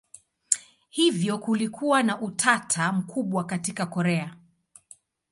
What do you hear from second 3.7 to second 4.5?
Korea.